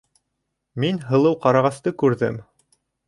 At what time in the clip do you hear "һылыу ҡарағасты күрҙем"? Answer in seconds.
1.11-2.41